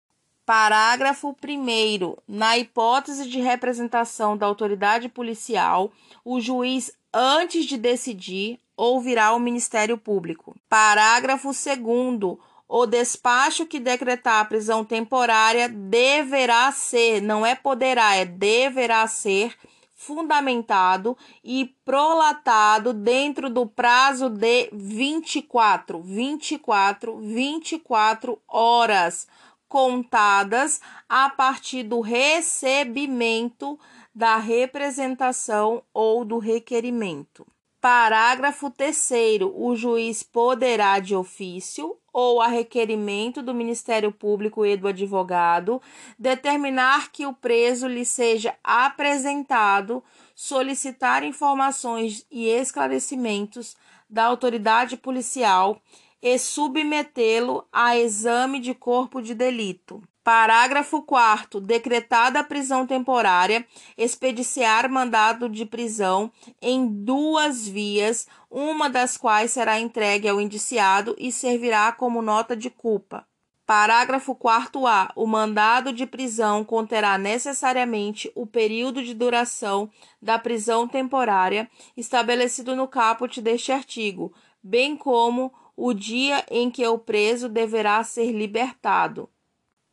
Parágrafo 0.44 1.28
1. 1.28 2.16
Na 2.26 2.58
hipótese 2.58 3.28
de 3.28 3.40
representação 3.40 4.36
da 4.36 4.46
autoridade 4.46 5.08
policial, 5.08 5.92
o 6.24 6.40
juiz, 6.40 6.92
antes 7.12 7.64
de 7.64 7.76
decidir, 7.76 8.58
ouvirá 8.76 9.32
o 9.32 9.38
Ministério 9.38 9.96
Público. 9.96 10.56
Parágrafo 10.68 11.48
2. 11.48 12.38
O 12.74 12.86
despacho 12.86 13.66
que 13.66 13.78
decretar 13.78 14.40
a 14.40 14.44
prisão 14.46 14.82
temporária 14.82 15.68
deverá 15.68 16.72
ser, 16.72 17.20
não 17.20 17.44
é 17.44 17.54
poderá, 17.54 18.16
é 18.16 18.24
deverá 18.24 19.06
ser 19.06 19.54
fundamentado 19.94 21.14
e 21.44 21.76
prolatado 21.84 22.94
dentro 22.94 23.50
do 23.50 23.66
prazo 23.66 24.30
de 24.30 24.70
24, 24.72 26.00
24, 26.00 27.18
24 27.18 28.40
horas 28.48 29.28
contadas 29.68 30.80
a 31.06 31.28
partir 31.28 31.82
do 31.82 32.00
recebimento 32.00 33.78
da 34.14 34.38
representação 34.38 35.82
ou 35.92 36.24
do 36.24 36.38
requerimento. 36.38 37.46
Parágrafo 37.82 38.70
3. 38.70 39.10
O 39.56 39.74
juiz 39.74 40.22
poderá, 40.22 41.00
de 41.00 41.16
ofício 41.16 41.96
ou 42.12 42.40
a 42.40 42.46
requerimento 42.46 43.42
do 43.42 43.52
Ministério 43.52 44.12
Público 44.12 44.64
e 44.64 44.76
do 44.76 44.86
advogado, 44.86 45.82
determinar 46.16 47.10
que 47.10 47.26
o 47.26 47.32
preso 47.32 47.88
lhe 47.88 48.04
seja 48.04 48.54
apresentado, 48.62 50.00
solicitar 50.32 51.24
informações 51.24 52.24
e 52.30 52.46
esclarecimentos 52.46 53.76
da 54.08 54.26
autoridade 54.26 54.96
policial 54.96 55.82
e 56.22 56.38
submetê-lo 56.38 57.66
a 57.72 57.96
exame 57.96 58.60
de 58.60 58.74
corpo 58.74 59.20
de 59.20 59.34
delito. 59.34 60.00
Parágrafo 60.24 61.02
4. 61.02 61.60
Decretada 61.60 62.38
a 62.38 62.44
prisão 62.44 62.86
temporária, 62.86 63.66
expediciar 63.98 64.88
mandado 64.88 65.48
de 65.48 65.66
prisão 65.66 66.30
em 66.60 66.86
duas 66.86 67.66
vias, 67.66 68.28
uma 68.48 68.88
das 68.88 69.16
quais 69.16 69.50
será 69.50 69.80
entregue 69.80 70.28
ao 70.28 70.40
indiciado 70.40 71.16
e 71.18 71.32
servirá 71.32 71.90
como 71.90 72.22
nota 72.22 72.54
de 72.56 72.70
culpa. 72.70 73.26
Parágrafo 73.66 74.32
4a. 74.36 75.10
O 75.16 75.26
mandado 75.26 75.92
de 75.92 76.06
prisão 76.06 76.62
conterá 76.62 77.18
necessariamente 77.18 78.30
o 78.36 78.46
período 78.46 79.02
de 79.02 79.14
duração 79.14 79.90
da 80.20 80.38
prisão 80.38 80.86
temporária 80.86 81.68
estabelecido 81.96 82.76
no 82.76 82.86
caput 82.86 83.40
deste 83.40 83.72
artigo, 83.72 84.32
bem 84.62 84.96
como 84.96 85.52
o 85.76 85.92
dia 85.92 86.44
em 86.48 86.70
que 86.70 86.86
o 86.86 86.96
preso 86.96 87.48
deverá 87.48 88.04
ser 88.04 88.30
libertado. 88.30 89.28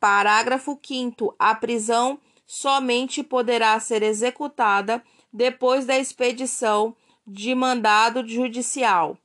Parágrafo 0.00 0.80
5. 0.82 1.36
A 1.38 1.54
prisão 1.54 2.18
somente 2.46 3.22
poderá 3.22 3.78
ser 3.78 4.02
executada 4.02 5.04
depois 5.30 5.84
da 5.84 5.98
expedição 5.98 6.96
de 7.26 7.54
mandado 7.54 8.26
judicial. 8.26 9.18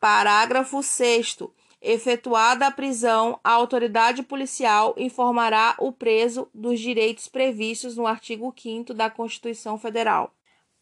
Parágrafo 0.00 0.82
6. 0.82 1.38
Efetuada 1.80 2.66
a 2.66 2.70
prisão, 2.72 3.38
a 3.42 3.52
autoridade 3.52 4.22
policial 4.24 4.94
informará 4.98 5.76
o 5.78 5.92
preso 5.92 6.50
dos 6.52 6.80
direitos 6.80 7.28
previstos 7.28 7.96
no 7.96 8.06
artigo 8.06 8.52
5 8.54 8.92
da 8.92 9.08
Constituição 9.08 9.78
Federal. 9.78 10.34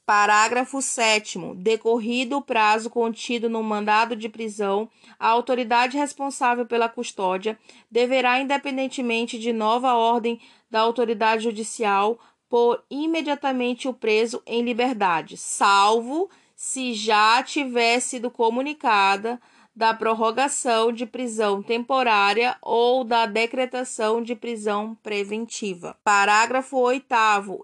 Parágrafo 0.09 0.81
7. 0.81 1.39
Decorrido 1.57 2.39
o 2.39 2.41
prazo 2.41 2.89
contido 2.89 3.47
no 3.47 3.63
mandado 3.63 4.17
de 4.17 4.27
prisão, 4.27 4.89
a 5.21 5.29
autoridade 5.29 5.99
responsável 5.99 6.65
pela 6.65 6.89
custódia 6.89 7.59
deverá, 7.91 8.41
independentemente 8.41 9.39
de 9.39 9.53
nova 9.53 9.93
ordem 9.93 10.41
da 10.71 10.81
autoridade 10.81 11.45
judicial, 11.45 12.19
pôr 12.49 12.83
imediatamente 12.91 13.87
o 13.87 13.93
preso 13.93 14.43
em 14.47 14.63
liberdade, 14.63 15.37
salvo 15.37 16.31
se 16.57 16.95
já 16.95 17.43
tiver 17.43 18.01
sido 18.01 18.31
comunicada 18.31 19.39
da 19.79 19.95
prorrogação 19.95 20.91
de 20.91 21.07
prisão 21.07 21.63
temporária 21.63 22.57
ou 22.61 23.05
da 23.05 23.27
decretação 23.27 24.21
de 24.21 24.35
prisão 24.35 24.97
preventiva. 25.05 25.97
Parágrafo 26.03 26.77
8. 26.77 27.07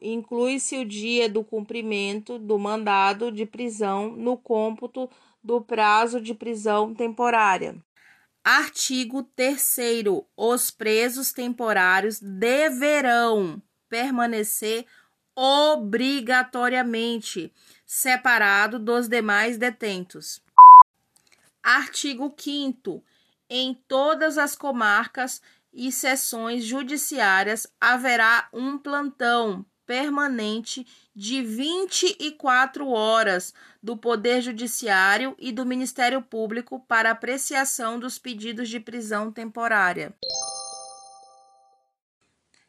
Inclui-se 0.01 0.77
o 0.77 0.85
dia 0.85 1.29
do 1.29 1.43
cumprimento 1.43 2.39
do 2.39 2.57
mandado 2.57 3.33
de 3.33 3.45
prisão 3.45 4.13
no 4.13 4.37
cômputo 4.37 5.11
do 5.43 5.61
prazo 5.61 6.21
de 6.21 6.35
prisão 6.35 6.95
temporária. 6.95 7.75
Artigo 8.45 9.25
3. 9.35 9.77
Os 10.37 10.71
presos 10.71 11.33
temporários 11.33 12.21
deverão 12.21 13.61
permanecer 13.89 14.87
obrigatoriamente 15.35 17.53
separado 17.85 18.79
dos 18.79 19.09
demais 19.09 19.59
detentos. 19.59 20.44
Artigo 21.65 22.35
5 22.37 23.03
Em 23.49 23.73
todas 23.89 24.37
as 24.37 24.55
comarcas 24.55 25.41
e 25.73 25.91
seções 25.91 26.63
judiciárias 26.63 27.67
haverá 27.81 28.51
um 28.53 28.77
plantão 28.77 29.65
permanente 29.87 30.87
de 31.17 31.43
24 31.43 32.87
horas 32.91 33.55
do 33.83 33.97
Poder 33.97 34.43
Judiciário 34.43 35.35
e 35.39 35.51
do 35.51 35.65
Ministério 35.65 36.21
Público 36.21 36.81
para 36.81 37.11
apreciação 37.11 37.99
dos 37.99 38.19
pedidos 38.19 38.69
de 38.69 38.79
prisão 38.79 39.33
temporária. 39.33 40.15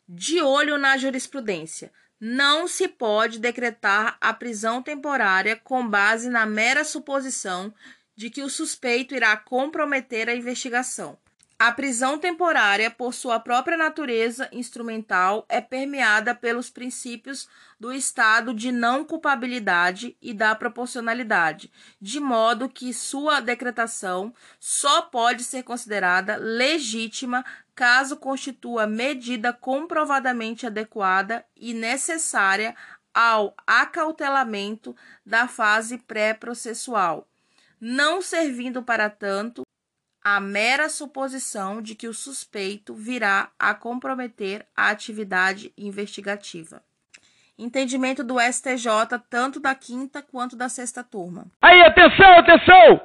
De 0.07 0.41
olho 0.41 0.77
na 0.77 0.97
jurisprudência. 0.97 1.91
Não 2.17 2.65
se 2.65 2.87
pode 2.87 3.39
decretar 3.39 4.17
a 4.21 4.33
prisão 4.33 4.81
temporária 4.81 5.57
com 5.57 5.85
base 5.85 6.29
na 6.29 6.45
mera 6.45 6.85
suposição 6.85 7.73
de 8.15 8.29
que 8.29 8.41
o 8.41 8.49
suspeito 8.49 9.13
irá 9.13 9.35
comprometer 9.35 10.29
a 10.29 10.35
investigação. 10.35 11.17
A 11.57 11.71
prisão 11.71 12.19
temporária, 12.19 12.91
por 12.91 13.13
sua 13.13 13.39
própria 13.39 13.77
natureza 13.77 14.49
instrumental, 14.51 15.45
é 15.47 15.61
permeada 15.61 16.35
pelos 16.35 16.69
princípios 16.69 17.47
do 17.79 17.93
estado 17.93 18.53
de 18.53 18.73
não 18.73 19.05
culpabilidade 19.05 20.17
e 20.21 20.33
da 20.33 20.53
proporcionalidade, 20.53 21.71
de 22.01 22.19
modo 22.19 22.67
que 22.67 22.93
sua 22.93 23.39
decretação 23.39 24.33
só 24.59 25.03
pode 25.03 25.45
ser 25.45 25.63
considerada 25.63 26.35
legítima 26.35 27.45
caso 27.73 28.17
constitua 28.17 28.85
medida 28.85 29.53
comprovadamente 29.53 30.67
adequada 30.67 31.45
e 31.55 31.73
necessária 31.73 32.75
ao 33.13 33.55
acautelamento 33.65 34.93
da 35.25 35.47
fase 35.47 35.97
pré-processual, 35.99 37.25
não 37.79 38.21
servindo 38.21 38.81
para 38.81 39.09
tanto 39.09 39.63
a 40.23 40.39
mera 40.39 40.89
suposição 40.89 41.81
de 41.81 41.93
que 41.93 42.07
o 42.07 42.13
suspeito 42.13 42.95
virá 42.95 43.49
a 43.59 43.75
comprometer 43.75 44.65
a 44.75 44.89
atividade 44.89 45.71
investigativa. 45.77 46.81
Entendimento 47.57 48.23
do 48.23 48.39
STJ, 48.39 49.19
tanto 49.29 49.59
da 49.59 49.75
quinta 49.75 50.21
quanto 50.21 50.55
da 50.55 50.67
sexta 50.67 51.03
turma. 51.03 51.45
Aí, 51.61 51.81
atenção, 51.83 52.39
atenção! 52.39 53.01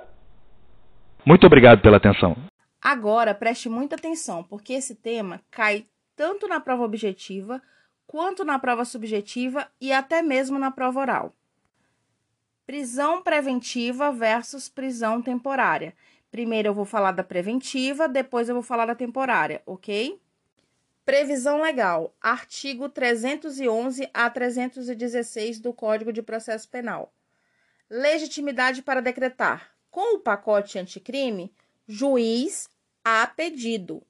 Muito 1.24 1.46
obrigado 1.46 1.82
pela 1.82 1.98
atenção. 1.98 2.36
Agora 2.80 3.34
preste 3.34 3.68
muita 3.68 3.96
atenção, 3.96 4.42
porque 4.42 4.72
esse 4.72 4.94
tema 4.94 5.40
cai 5.50 5.84
tanto 6.16 6.48
na 6.48 6.58
prova 6.58 6.84
objetiva 6.84 7.60
quanto 8.06 8.44
na 8.44 8.58
prova 8.58 8.84
subjetiva 8.84 9.68
e 9.80 9.92
até 9.92 10.22
mesmo 10.22 10.58
na 10.58 10.70
prova 10.70 11.00
oral. 11.00 11.34
Prisão 12.70 13.20
preventiva 13.20 14.12
versus 14.12 14.68
prisão 14.68 15.20
temporária. 15.20 15.92
Primeiro 16.30 16.68
eu 16.68 16.72
vou 16.72 16.84
falar 16.84 17.10
da 17.10 17.24
preventiva, 17.24 18.08
depois 18.08 18.48
eu 18.48 18.54
vou 18.54 18.62
falar 18.62 18.86
da 18.86 18.94
temporária, 18.94 19.60
ok? 19.66 20.22
Previsão 21.04 21.60
legal, 21.60 22.14
artigo 22.20 22.88
311 22.88 24.08
a 24.14 24.30
316 24.30 25.58
do 25.58 25.72
Código 25.72 26.12
de 26.12 26.22
Processo 26.22 26.68
Penal. 26.68 27.12
Legitimidade 27.90 28.82
para 28.82 29.02
decretar. 29.02 29.72
Com 29.90 30.14
o 30.14 30.20
pacote 30.20 30.78
anticrime, 30.78 31.52
juiz 31.88 32.70
a 33.04 33.26
pedido. 33.26 34.00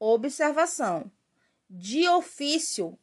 Observação: 0.00 1.08
de 1.70 2.08
ofício, 2.08 2.98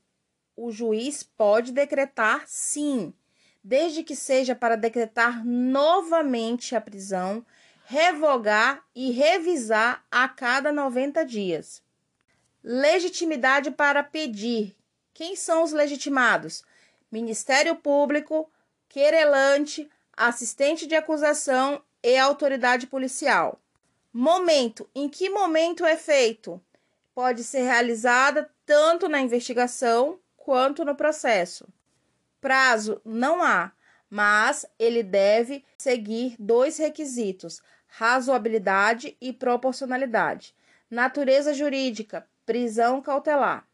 o 0.53 0.69
juiz 0.69 1.23
pode 1.23 1.71
decretar 1.71 2.43
sim, 2.45 3.13
desde 3.67 4.01
que 4.01 4.15
seja 4.15 4.55
para 4.55 4.77
decretar 4.77 5.45
novamente 5.45 6.73
a 6.73 6.79
prisão 6.79 7.45
revogar 7.83 8.81
e 8.95 9.11
revisar 9.11 10.05
a 10.09 10.27
cada 10.29 10.71
90 10.71 11.25
dias. 11.25 11.83
Legitimidade 12.63 13.71
para 13.71 14.03
pedir. 14.03 14.73
Quem 15.13 15.35
são 15.35 15.63
os 15.63 15.73
legitimados? 15.73 16.63
Ministério 17.11 17.75
Público, 17.75 18.49
querelante, 18.87 19.89
assistente 20.15 20.87
de 20.87 20.95
acusação 20.95 21.81
e 22.01 22.17
autoridade 22.17 22.87
policial. 22.87 23.59
Momento. 24.13 24.89
Em 24.95 25.09
que 25.09 25.29
momento 25.29 25.85
é 25.85 25.97
feito? 25.97 26.61
Pode 27.13 27.43
ser 27.43 27.63
realizada 27.63 28.49
tanto 28.65 29.09
na 29.09 29.19
investigação 29.19 30.19
quanto 30.37 30.85
no 30.85 30.95
processo. 30.95 31.67
Prazo 32.39 33.01
não 33.03 33.43
há, 33.43 33.71
mas 34.09 34.65
ele 34.77 35.03
deve 35.03 35.63
seguir 35.77 36.35
dois 36.39 36.77
requisitos: 36.77 37.61
razoabilidade 37.87 39.17
e 39.19 39.33
proporcionalidade. 39.33 40.55
Natureza 40.89 41.53
jurídica, 41.53 42.27
prisão 42.45 43.01
cautelar. 43.01 43.67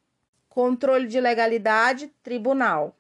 Controle 0.49 1.07
de 1.07 1.19
legalidade, 1.19 2.07
tribunal. 2.23 2.95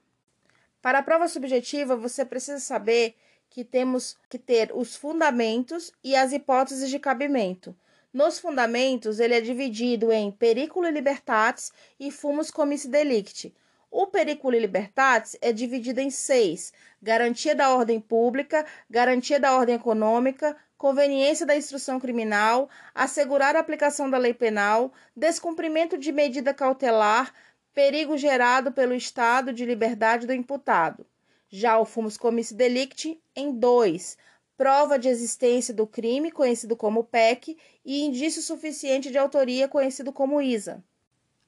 Para 0.81 0.99
a 0.99 1.03
prova 1.03 1.27
subjetiva, 1.27 1.95
você 1.95 2.25
precisa 2.25 2.59
saber 2.59 3.15
que 3.49 3.63
temos 3.63 4.17
que 4.29 4.37
ter 4.37 4.71
os 4.73 4.95
fundamentos 4.95 5.91
e 6.03 6.15
as 6.15 6.33
hipóteses 6.33 6.89
de 6.89 6.99
cabimento. 6.99 7.75
Nos 8.11 8.37
fundamentos, 8.37 9.19
ele 9.19 9.33
é 9.33 9.41
dividido 9.41 10.11
em 10.11 10.31
periculo 10.31 10.89
libertatis 10.89 11.71
e 11.99 12.11
fumus 12.11 12.51
comissi 12.51 12.87
delicti. 12.87 13.55
O 13.95 14.07
periculo 14.07 14.57
libertatis 14.57 15.37
é 15.39 15.53
dividido 15.53 16.01
em 16.01 16.09
seis: 16.09 16.73
garantia 16.99 17.53
da 17.53 17.75
ordem 17.75 17.99
pública, 17.99 18.65
garantia 18.89 19.39
da 19.39 19.55
ordem 19.55 19.75
econômica, 19.75 20.57
conveniência 20.75 21.45
da 21.45 21.55
instrução 21.55 21.99
criminal, 21.99 22.67
assegurar 22.95 23.55
a 23.55 23.59
aplicação 23.59 24.09
da 24.09 24.17
lei 24.17 24.33
penal, 24.33 24.91
descumprimento 25.15 25.95
de 25.95 26.11
medida 26.11 26.55
cautelar, 26.55 27.31
perigo 27.71 28.17
gerado 28.17 28.71
pelo 28.71 28.95
estado 28.95 29.53
de 29.53 29.63
liberdade 29.63 30.25
do 30.25 30.33
imputado. 30.33 31.05
Já 31.47 31.77
o 31.77 31.85
fumus 31.85 32.17
comissi 32.17 32.55
delicti 32.55 33.21
em 33.35 33.51
dois, 33.51 34.17
prova 34.57 34.97
de 34.97 35.07
existência 35.07 35.71
do 35.71 35.85
crime, 35.85 36.31
conhecido 36.31 36.75
como 36.75 37.03
PEC, 37.03 37.55
e 37.85 38.03
indício 38.03 38.41
suficiente 38.41 39.11
de 39.11 39.19
autoria, 39.19 39.67
conhecido 39.67 40.11
como 40.11 40.41
ISA. 40.41 40.83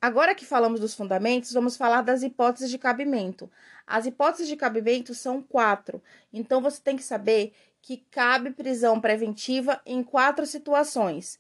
Agora 0.05 0.35
que 0.35 0.45
falamos 0.45 0.79
dos 0.79 0.93
fundamentos, 0.93 1.51
vamos 1.51 1.75
falar 1.75 2.03
das 2.03 2.21
hipóteses 2.21 2.69
de 2.69 2.77
cabimento. 2.77 3.49
As 3.87 4.05
hipóteses 4.05 4.47
de 4.47 4.55
cabimento 4.55 5.15
são 5.15 5.41
quatro, 5.41 5.99
então 6.31 6.61
você 6.61 6.79
tem 6.79 6.95
que 6.95 7.01
saber 7.01 7.53
que 7.81 7.97
cabe 8.11 8.51
prisão 8.51 9.01
preventiva 9.01 9.81
em 9.83 10.03
quatro 10.03 10.45
situações: 10.45 11.39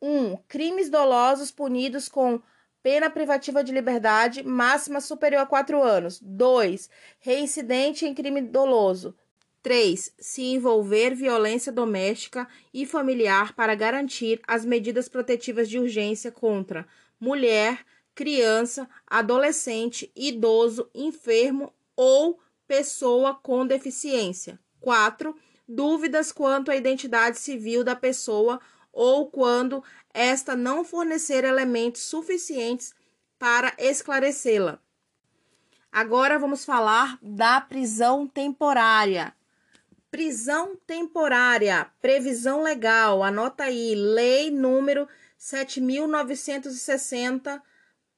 1. 0.00 0.08
Um, 0.08 0.36
crimes 0.46 0.88
dolosos 0.88 1.50
punidos 1.50 2.08
com 2.08 2.40
pena 2.84 3.10
privativa 3.10 3.64
de 3.64 3.72
liberdade 3.72 4.44
máxima 4.44 5.00
superior 5.00 5.42
a 5.42 5.46
quatro 5.46 5.82
anos. 5.82 6.20
2. 6.22 6.88
Reincidente 7.18 8.06
em 8.06 8.14
crime 8.14 8.42
doloso. 8.42 9.12
3. 9.60 10.14
Se 10.20 10.42
envolver 10.42 11.16
violência 11.16 11.72
doméstica 11.72 12.46
e 12.72 12.86
familiar 12.86 13.54
para 13.54 13.74
garantir 13.74 14.40
as 14.46 14.64
medidas 14.64 15.08
protetivas 15.08 15.68
de 15.68 15.80
urgência 15.80 16.30
contra 16.30 16.86
mulher, 17.18 17.84
criança, 18.14 18.88
adolescente, 19.06 20.10
idoso, 20.14 20.88
enfermo 20.94 21.72
ou 21.96 22.38
pessoa 22.66 23.34
com 23.34 23.66
deficiência. 23.66 24.58
4 24.80 25.34
dúvidas 25.66 26.30
quanto 26.30 26.70
à 26.70 26.76
identidade 26.76 27.38
civil 27.38 27.82
da 27.82 27.96
pessoa 27.96 28.60
ou 28.92 29.30
quando 29.30 29.82
esta 30.12 30.54
não 30.54 30.84
fornecer 30.84 31.42
elementos 31.42 32.02
suficientes 32.02 32.94
para 33.38 33.74
esclarecê-la. 33.78 34.78
Agora 35.90 36.38
vamos 36.38 36.64
falar 36.64 37.18
da 37.22 37.60
prisão 37.60 38.26
temporária. 38.26 39.34
Prisão 40.10 40.76
temporária, 40.86 41.90
previsão 42.00 42.62
legal, 42.62 43.22
anota 43.22 43.64
aí, 43.64 43.94
lei 43.94 44.50
número 44.50 45.08
7960 45.36 47.62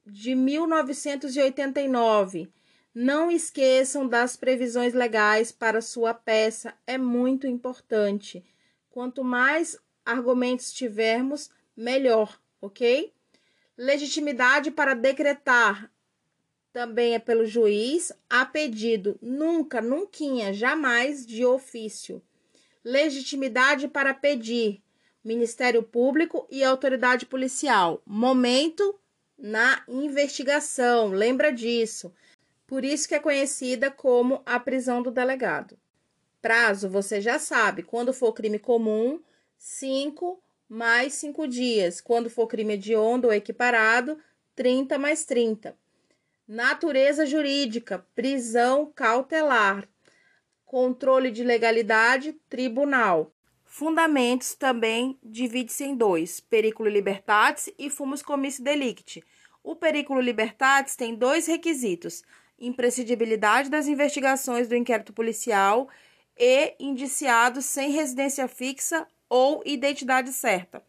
de 0.09 0.35
1989 0.35 2.49
não 2.93 3.29
esqueçam 3.29 4.07
das 4.07 4.35
previsões 4.35 4.93
legais 4.93 5.51
para 5.51 5.81
sua 5.81 6.13
peça, 6.13 6.73
é 6.87 6.97
muito 6.97 7.45
importante. 7.45 8.43
Quanto 8.89 9.23
mais 9.23 9.77
argumentos 10.03 10.73
tivermos, 10.73 11.51
melhor, 11.75 12.39
ok? 12.59 13.13
Legitimidade 13.77 14.71
para 14.71 14.95
decretar 14.95 15.91
também 16.73 17.13
é 17.13 17.19
pelo 17.19 17.45
juiz, 17.45 18.11
a 18.29 18.45
pedido, 18.45 19.17
nunca, 19.21 19.81
nunca, 19.81 20.53
jamais 20.53 21.25
de 21.25 21.45
ofício. 21.45 22.21
Legitimidade 22.83 23.87
para 23.87 24.13
pedir, 24.13 24.81
Ministério 25.23 25.83
Público 25.83 26.47
e 26.49 26.63
autoridade 26.63 27.25
policial. 27.25 28.01
Momento 28.05 28.99
na 29.37 29.83
investigação, 29.87 31.09
lembra 31.09 31.51
disso. 31.51 32.13
Por 32.65 32.83
isso 32.83 33.07
que 33.07 33.15
é 33.15 33.19
conhecida 33.19 33.91
como 33.91 34.41
a 34.45 34.59
prisão 34.59 35.01
do 35.01 35.11
delegado. 35.11 35.77
Prazo, 36.41 36.89
você 36.89 37.21
já 37.21 37.37
sabe, 37.39 37.83
quando 37.83 38.13
for 38.13 38.33
crime 38.33 38.59
comum, 38.59 39.21
5 39.57 40.41
mais 40.67 41.13
5 41.13 41.47
dias. 41.47 42.01
Quando 42.01 42.29
for 42.29 42.47
crime 42.47 42.73
hediondo 42.73 43.27
ou 43.27 43.33
equiparado, 43.33 44.19
30 44.55 44.97
mais 44.97 45.23
30. 45.23 45.77
Natureza 46.47 47.25
jurídica, 47.25 48.05
prisão 48.15 48.91
cautelar. 48.93 49.87
Controle 50.65 51.31
de 51.31 51.43
legalidade, 51.43 52.33
tribunal. 52.49 53.31
Fundamentos 53.67 54.55
também 54.55 55.19
divide-se 55.21 55.83
em 55.83 55.95
dois: 55.95 56.39
periculo 56.39 56.89
libertatis 56.89 57.69
e 57.77 57.89
fumus 57.89 58.21
comissi 58.21 58.63
delicti. 58.63 59.23
O 59.61 59.75
Periculo 59.75 60.21
Libertatis 60.21 60.95
tem 60.95 61.13
dois 61.13 61.45
requisitos: 61.45 62.23
imprescindibilidade 62.57 63.69
das 63.69 63.85
investigações 63.85 64.69
do 64.69 64.75
inquérito 64.75 65.11
policial 65.11 65.89
e 66.37 66.73
indiciados 66.79 67.65
sem 67.65 67.91
residência 67.91 68.47
fixa 68.47 69.05
ou 69.29 69.61
identidade 69.65 70.31
certa. 70.31 70.81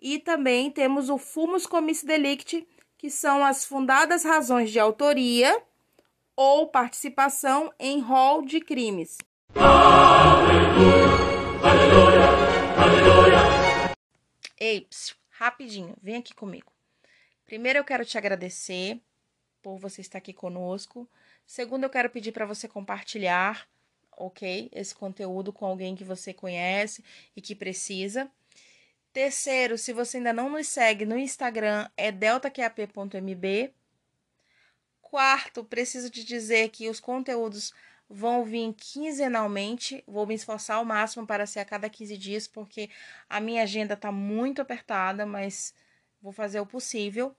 E 0.00 0.20
também 0.20 0.70
temos 0.70 1.10
o 1.10 1.18
fumus 1.18 1.66
comissi 1.66 2.06
delicti, 2.06 2.66
que 2.96 3.10
são 3.10 3.44
as 3.44 3.64
fundadas 3.64 4.22
razões 4.22 4.70
de 4.70 4.78
autoria 4.78 5.60
ou 6.36 6.68
participação 6.68 7.72
em 7.78 7.98
rol 7.98 8.42
de 8.42 8.60
crimes. 8.60 9.18
Ei, 14.64 14.86
rapidinho, 15.30 15.96
vem 16.00 16.18
aqui 16.18 16.32
comigo. 16.32 16.70
Primeiro 17.44 17.80
eu 17.80 17.84
quero 17.84 18.04
te 18.04 18.16
agradecer 18.16 19.00
por 19.60 19.76
você 19.76 20.00
estar 20.00 20.18
aqui 20.18 20.32
conosco. 20.32 21.10
Segundo, 21.44 21.82
eu 21.82 21.90
quero 21.90 22.08
pedir 22.08 22.30
para 22.30 22.46
você 22.46 22.68
compartilhar, 22.68 23.68
ok? 24.16 24.70
Esse 24.72 24.94
conteúdo 24.94 25.52
com 25.52 25.66
alguém 25.66 25.96
que 25.96 26.04
você 26.04 26.32
conhece 26.32 27.02
e 27.34 27.40
que 27.40 27.56
precisa. 27.56 28.30
Terceiro, 29.12 29.76
se 29.76 29.92
você 29.92 30.18
ainda 30.18 30.32
não 30.32 30.48
nos 30.48 30.68
segue 30.68 31.04
no 31.04 31.18
Instagram, 31.18 31.90
é 31.96 32.12
deltaqap.mb. 32.12 33.74
Quarto, 35.00 35.64
preciso 35.64 36.08
te 36.08 36.22
dizer 36.22 36.68
que 36.68 36.88
os 36.88 37.00
conteúdos 37.00 37.74
vão 38.12 38.44
vir 38.44 38.74
quinzenalmente. 38.74 40.04
Vou 40.06 40.26
me 40.26 40.34
esforçar 40.34 40.76
ao 40.76 40.84
máximo 40.84 41.26
para 41.26 41.46
ser 41.46 41.60
a 41.60 41.64
cada 41.64 41.88
15 41.88 42.16
dias, 42.18 42.46
porque 42.46 42.90
a 43.28 43.40
minha 43.40 43.62
agenda 43.62 43.94
está 43.94 44.12
muito 44.12 44.60
apertada, 44.60 45.24
mas 45.24 45.74
vou 46.20 46.30
fazer 46.30 46.60
o 46.60 46.66
possível. 46.66 47.34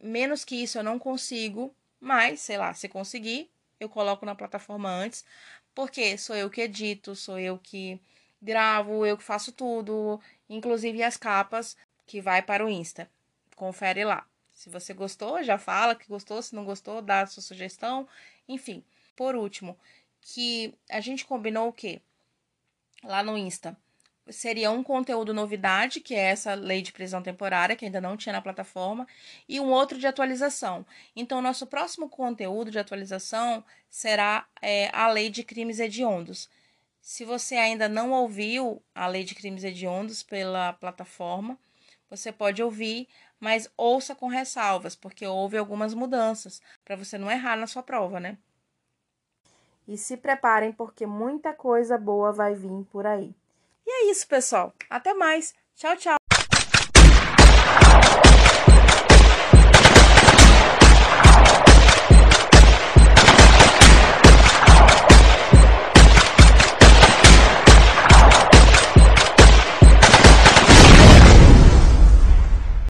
Menos 0.00 0.44
que 0.44 0.62
isso 0.62 0.78
eu 0.78 0.84
não 0.84 0.98
consigo, 0.98 1.74
mas 1.98 2.40
sei 2.40 2.56
lá, 2.56 2.72
se 2.72 2.88
conseguir, 2.88 3.50
eu 3.80 3.88
coloco 3.88 4.24
na 4.24 4.34
plataforma 4.34 4.88
antes, 4.88 5.24
porque 5.74 6.16
sou 6.16 6.36
eu 6.36 6.48
que 6.48 6.62
edito, 6.62 7.14
sou 7.16 7.38
eu 7.38 7.58
que 7.58 8.00
gravo, 8.40 9.04
eu 9.04 9.16
que 9.16 9.24
faço 9.24 9.52
tudo, 9.52 10.20
inclusive 10.48 11.02
as 11.02 11.16
capas 11.16 11.76
que 12.06 12.20
vai 12.20 12.42
para 12.42 12.64
o 12.64 12.68
Insta. 12.68 13.10
Confere 13.56 14.04
lá. 14.04 14.26
Se 14.52 14.68
você 14.68 14.92
gostou, 14.92 15.42
já 15.42 15.58
fala 15.58 15.94
que 15.94 16.06
gostou, 16.08 16.42
se 16.42 16.54
não 16.54 16.64
gostou, 16.64 17.00
dá 17.00 17.22
a 17.22 17.26
sua 17.26 17.42
sugestão, 17.42 18.06
enfim. 18.48 18.84
Por 19.16 19.34
último, 19.34 19.76
que 20.20 20.74
a 20.88 21.00
gente 21.00 21.24
combinou 21.24 21.68
o 21.68 21.72
quê? 21.72 22.00
Lá 23.02 23.22
no 23.22 23.36
Insta 23.36 23.76
seria 24.32 24.70
um 24.70 24.82
conteúdo 24.82 25.34
novidade, 25.34 26.00
que 26.00 26.14
é 26.14 26.30
essa 26.30 26.54
lei 26.54 26.82
de 26.82 26.92
prisão 26.92 27.22
temporária, 27.22 27.76
que 27.76 27.84
ainda 27.84 28.00
não 28.00 28.16
tinha 28.16 28.32
na 28.32 28.42
plataforma, 28.42 29.06
e 29.48 29.60
um 29.60 29.70
outro 29.70 29.98
de 29.98 30.06
atualização. 30.06 30.86
Então, 31.14 31.42
nosso 31.42 31.66
próximo 31.66 32.08
conteúdo 32.08 32.70
de 32.70 32.78
atualização 32.78 33.64
será 33.88 34.46
é, 34.60 34.90
a 34.92 35.08
lei 35.08 35.30
de 35.30 35.42
crimes 35.42 35.80
hediondos. 35.80 36.48
Se 37.00 37.24
você 37.24 37.56
ainda 37.56 37.88
não 37.88 38.12
ouviu 38.12 38.82
a 38.94 39.06
lei 39.06 39.24
de 39.24 39.34
crimes 39.34 39.64
hediondos 39.64 40.22
pela 40.22 40.72
plataforma, 40.74 41.58
você 42.08 42.30
pode 42.30 42.62
ouvir, 42.62 43.08
mas 43.38 43.70
ouça 43.76 44.14
com 44.14 44.28
ressalvas, 44.28 44.94
porque 44.94 45.26
houve 45.26 45.56
algumas 45.56 45.94
mudanças, 45.94 46.60
para 46.84 46.96
você 46.96 47.16
não 47.16 47.30
errar 47.30 47.56
na 47.56 47.66
sua 47.66 47.82
prova, 47.82 48.20
né? 48.20 48.36
E 49.90 49.98
se 49.98 50.16
preparem, 50.16 50.70
porque 50.70 51.04
muita 51.04 51.52
coisa 51.52 51.98
boa 51.98 52.30
vai 52.30 52.54
vir 52.54 52.86
por 52.92 53.04
aí. 53.04 53.34
E 53.84 53.90
é 53.90 54.10
isso, 54.12 54.24
pessoal. 54.28 54.72
Até 54.88 55.12
mais. 55.12 55.52
Tchau, 55.74 55.96
tchau. 55.96 56.19